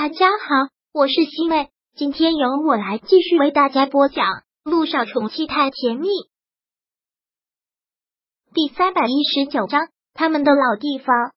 [0.00, 4.26] 大家好，我是西妹，今天由我来继续为大家播讲
[4.62, 6.06] 《路上宠妻太甜蜜》
[8.54, 9.88] 第三百一十九章。
[10.14, 11.32] 他们的老地方，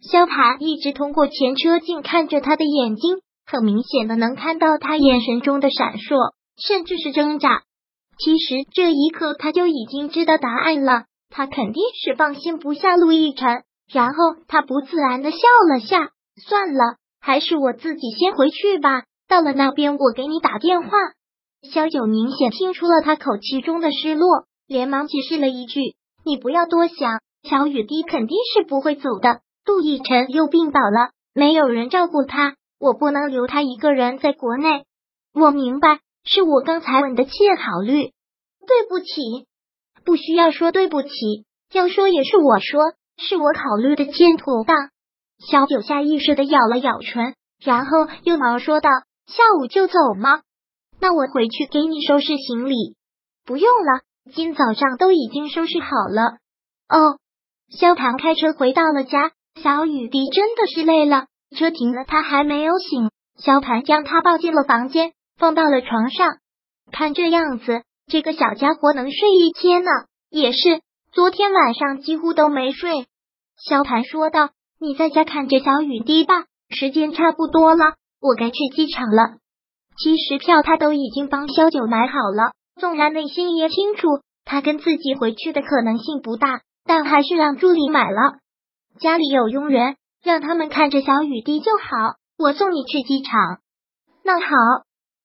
[0.00, 7.62] 萧盘一直通过前车镜看着他的眼睛，很明显的能看到他眼神中的闪烁，甚至是挣扎。
[8.16, 13.64] 其实这一刻他就已经知道答案了，他肯定是放心不下陆亦辰。
[13.92, 14.14] 然后
[14.48, 15.36] 他不自然的笑
[15.68, 16.10] 了下，
[16.48, 19.04] 算了，还是我自己先回去吧。
[19.28, 20.90] 到了那边我给你打电话。
[21.62, 25.94] 萧九明显听出了他口气中的失落，连忙解释了一句。
[26.24, 29.40] 你不要多想，小雨滴肯定是不会走的。
[29.64, 34.84] 杜奕晨又病倒了，没有人照顾他，我不能留他一个人在国内。
[35.32, 38.10] 我明白，是我刚才稳的切考虑。
[38.66, 39.46] 对不起，
[40.04, 41.08] 不需要说对不起，
[41.72, 42.82] 要说也是我说，
[43.16, 44.76] 是我考虑的欠妥当。
[45.50, 48.90] 小九下意识的咬了咬唇，然后又忙说道
[49.26, 50.42] ：“下午就走吗？
[51.00, 52.96] 那我回去给你收拾行李。
[53.44, 54.02] 不用了。”
[54.32, 56.38] 今早上都已经收拾好了。
[56.88, 57.18] 哦，
[57.76, 59.32] 萧唐开车回到了家。
[59.60, 63.10] 小雨滴真的是累了，车停了，他还没有醒。
[63.36, 66.36] 萧盘将他抱进了房间，放到了床上。
[66.92, 69.90] 看这样子，这个小家伙能睡一天呢。
[70.30, 73.08] 也是，昨天晚上几乎都没睡。
[73.56, 74.50] 萧盘说道
[74.82, 79.38] ：“你在家看着小雨滴吧，时间差不多了，我该去机场了。
[79.96, 84.08] 其实票他都已经帮萧九买好了。”纵然内心也清楚，
[84.44, 88.38] 他跟自己回去的可能性不大，但还是让助理买了。
[88.98, 92.16] 家里有佣人，让他们看着小雨滴就好。
[92.36, 93.60] 我送你去机场。
[94.24, 94.48] 那好，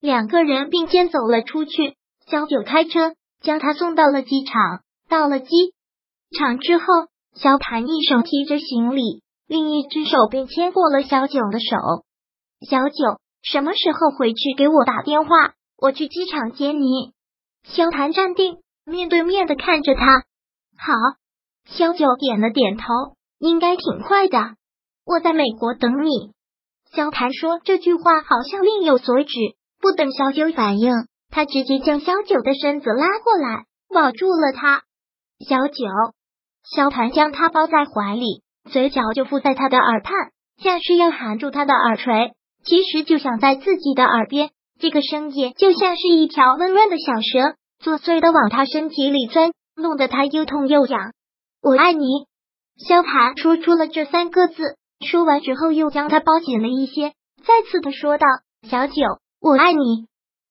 [0.00, 1.96] 两个人并肩走了出去。
[2.26, 4.80] 小九开车将他送到了机场。
[5.10, 5.74] 到了机
[6.38, 6.84] 场之后，
[7.34, 9.20] 萧谭一手提着行李，
[9.52, 12.06] 另一只手便牵过了小九的手。
[12.66, 15.28] 小九，什么时候回去给我打电话？
[15.76, 17.12] 我去机场接你。
[17.62, 20.24] 萧谭站定，面对面的看着他。
[20.78, 20.94] 好，
[21.66, 22.84] 萧九点了点头，
[23.38, 24.38] 应该挺快的。
[25.04, 26.32] 我在美国等你。
[26.90, 29.34] 萧谭说这句话好像另有所指，
[29.82, 30.94] 不等萧九反应，
[31.28, 34.84] 他直接将萧九的身子拉过来，抱住了他。
[35.46, 35.84] 小九，
[36.64, 40.14] 萧谭将他抱在怀里，嘴角就附在他的耳畔，
[40.62, 42.32] 像是要含住他的耳垂，
[42.64, 44.50] 其实就想在自己的耳边。
[44.78, 51.12] 这个声音就像是一条温润的小蛇，作祟的往他身体里钻，弄得他又痛又痒。
[51.62, 52.04] 我爱你，
[52.76, 54.76] 萧寒说出了这三个字。
[55.06, 57.12] 说完之后，又将他抱紧了一些，
[57.44, 58.26] 再次的说道
[58.68, 58.94] ：“小九，
[59.40, 60.06] 我爱你。”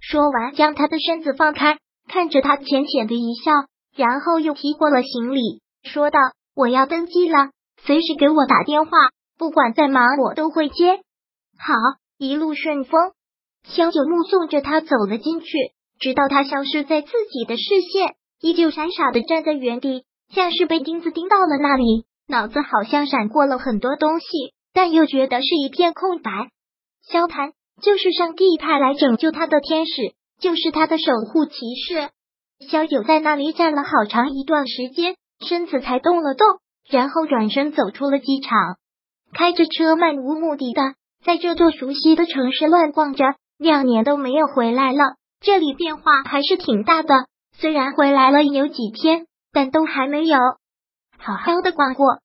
[0.00, 3.52] 说完，将他的身子放开，看着他浅浅的一笑，
[3.96, 6.18] 然后又提过了行李，说道
[6.54, 7.50] ：“我要登机了，
[7.84, 8.90] 随时给我打电话，
[9.38, 10.96] 不管再忙，我都会接。
[11.58, 11.74] 好，
[12.18, 13.12] 一路顺风。”
[13.68, 15.46] 萧九目送着他走了进去，
[15.98, 20.04] 直到他消失在自己的视线，依旧傻傻的站在原地，
[20.34, 24.26] 像是被钉子钉到了那里，脑子好像闪过了很多东西，
[24.72, 26.30] 但又觉得是一片空白。
[27.08, 31.54] 萧谭就是上帝派来拯救他的天使，就是他的守护骑
[31.86, 32.10] 士。
[32.68, 35.16] 萧九在那里站了好长一段时间，
[35.46, 36.46] 身子才动了动，
[36.88, 38.76] 然后转身走出了机场，
[39.32, 40.94] 开着车漫无目的的
[41.24, 43.24] 在这座熟悉的城市乱逛着。
[43.58, 47.14] 两年都没有回来了，这里变化还是挺大的。
[47.56, 50.36] 虽然回来了有几天，但都还没有
[51.16, 52.18] 好好的逛过。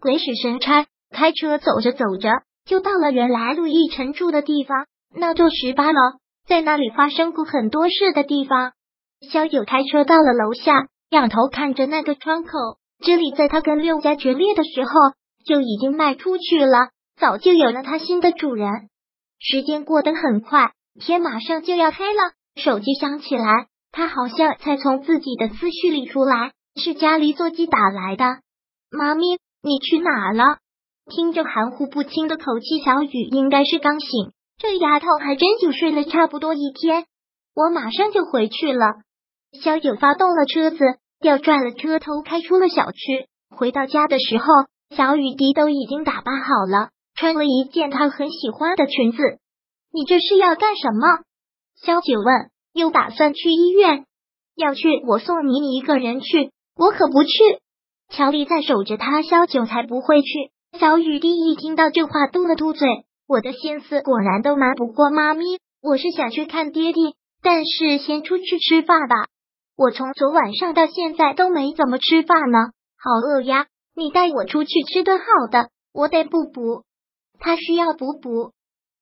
[0.00, 2.30] 鬼使神差，开车走着走着，
[2.64, 6.00] 就到了原来陆亦辰住的地方，那座十八楼，
[6.46, 8.72] 在那里发生过很多事的地方。
[9.30, 12.50] 萧九开车到了楼下，仰头看着那个窗口，
[13.00, 14.90] 这里在他跟六家决裂的时候
[15.44, 18.68] 就已经卖出去了，早就有了他新的主人。
[19.38, 20.72] 时间过得很快。
[21.00, 28.24] 天马上就要黑了，手机响起来，他好像才从自己的思绪里出来，是家里座机打来的。
[28.90, 30.58] 妈咪，你去哪了？
[31.08, 34.32] 听着含糊不清的口气，小雨应该是刚醒。
[34.58, 37.06] 这丫头还真就睡了差不多一天。
[37.54, 38.86] 我马上就回去了。
[39.62, 40.78] 小九发动了车子，
[41.20, 43.26] 调转了车头，开出了小区。
[43.50, 44.44] 回到家的时候，
[44.96, 49.18] 小雨滴都已经打扮好了，穿了一件她很喜欢的裙子。
[49.92, 51.06] 你这是要干什么？
[51.76, 52.50] 萧九问。
[52.74, 54.04] 又打算去医院？
[54.54, 57.30] 要去，我送你，你一个人去，我可不去。
[58.08, 60.28] 乔丽在守着他，萧九才不会去。
[60.78, 62.86] 小雨滴一听到这话，嘟了嘟嘴。
[63.26, 65.44] 我的心思果然都瞒不过妈咪。
[65.82, 69.16] 我是想去看爹爹，但是先出去吃饭吧。
[69.78, 72.58] 我从昨晚上到现在都没怎么吃饭呢，
[72.98, 73.66] 好饿呀！
[73.94, 76.82] 你带我出去吃顿好的，我得补补。
[77.38, 78.50] 他需要补补。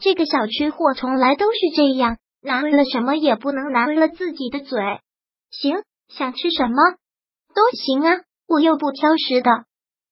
[0.00, 4.80] 这个小吃货从来都是这样，拿了什么也不能拿了自己的嘴。
[5.52, 5.76] 行，
[6.08, 6.74] 想吃什么
[7.54, 9.50] 都行啊，我又不挑食的。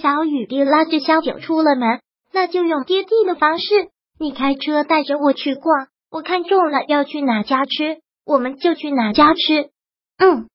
[0.00, 2.00] 小雨滴拉着小九出了门，
[2.32, 3.88] 那就用爹地的方式，
[4.20, 9.73] 你开车带着我去逛，我看中了要去哪家吃，我们就去哪家吃。
[10.16, 10.48] 嗯，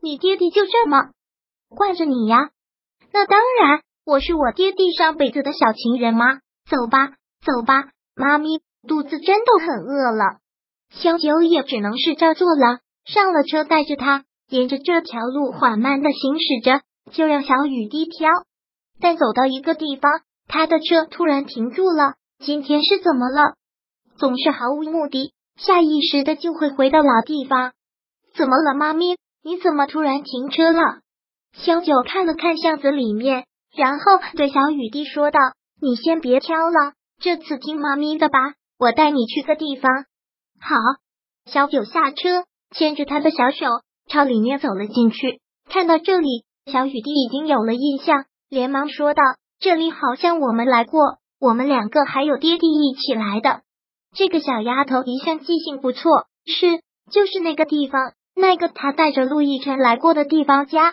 [0.00, 1.10] 你爹地就这么
[1.68, 2.50] 惯着你呀？
[3.12, 6.40] 那当然，我是我爹地上辈子的小情人吗？
[6.68, 7.14] 走吧，
[7.44, 10.38] 走吧，妈咪肚子真的很饿了。
[10.90, 12.80] 小九也只能是照做了。
[13.04, 16.82] 上了车，带着他沿着这条路缓慢的行驶着，
[17.12, 18.28] 就让小雨滴挑。
[19.00, 22.14] 但走到一个地方，他的车突然停住了。
[22.38, 23.54] 今天是怎么了？
[24.18, 27.72] 总是毫无目的，下意识的就会回到老地方。
[28.36, 29.16] 怎么了，妈咪？
[29.42, 31.00] 你怎么突然停车了？
[31.52, 34.04] 小九看了看巷子里面，然后
[34.36, 35.40] 对小雨滴说道
[35.80, 38.38] ：“你先别挑了，这次听妈咪的吧，
[38.78, 39.90] 我带你去个地方。”
[40.60, 40.76] 好，
[41.46, 42.44] 小九下车。
[42.72, 43.64] 牵着他的小手
[44.10, 45.40] 朝里面走了进去，
[45.70, 49.22] 看到这里，小雨滴已经有了印象，连忙说道
[49.60, 53.62] ：“这里好像我们来过，我们两个还有爹地一起来的。”
[54.14, 56.80] 这个小丫头一向记性不错，是
[57.12, 60.92] 就是那个地方，那个他带着陆亦辰来过的地方家，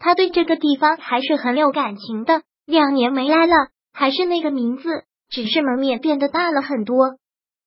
[0.00, 2.40] 他对这个地方还是很有感情的。
[2.64, 3.54] 两年没来了，
[3.92, 4.88] 还是那个名字，
[5.28, 7.18] 只是门面变得大了很多。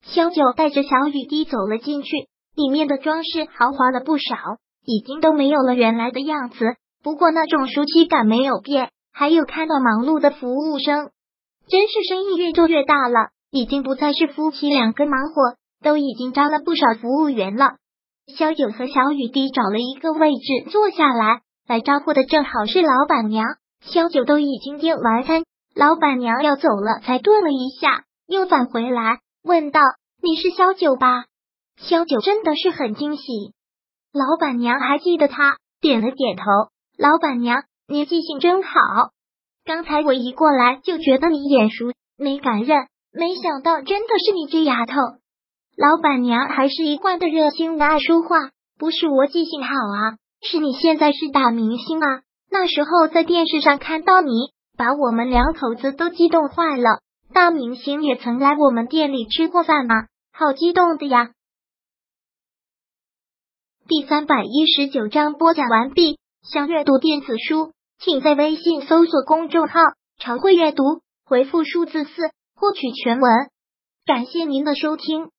[0.04, 2.10] 萧九带着小雨滴走了进去。
[2.54, 4.36] 里面的装饰豪华了不少，
[4.86, 6.76] 已经都没有了原来的样子。
[7.02, 11.12] 不过那种熟悉感没有变，还有看到忙碌的服务生，
[11.70, 13.30] 真是生意越做越大了。
[13.52, 17.78] 已经不再是夫妻两个忙活，都已经招了不少服务员了。
[18.28, 23.46] 萧九和小雨滴找了一个位置坐下来，来招呼的正好是老板娘。
[23.82, 25.44] 萧九都已经点完餐，
[25.76, 29.82] 老板娘要走了，才顿了一下，又返回来问道
[30.22, 31.26] ：“你是萧九吧？”
[31.78, 33.24] 萧九真的是很惊喜，
[34.14, 36.44] 老板娘还记得他，点了点头。
[36.98, 38.70] 老板娘，你记性真好。
[39.66, 44.94] 刚才我一过来就觉得你眼熟，没敢认，没想到真的是你这丫头。
[45.82, 52.22] 老板娘还是一贯的热心爱说话，不是我记性好啊，是你现在是大明星啊。
[52.52, 54.32] 那时候在电视上看到你，
[54.78, 57.00] 把我们两口子都激动坏了。
[57.34, 60.06] 大明星也曾来我们店里吃过饭吗？
[60.32, 61.32] 好激动的呀！
[63.88, 66.20] 第三百一十九章播讲完毕。
[66.44, 69.80] 想阅读电子书，请在微信搜索公众号
[70.22, 70.84] “常会阅读”，
[71.26, 72.12] 回复数字四
[72.56, 73.32] 获取全文。
[74.06, 75.32] 感谢您的收听。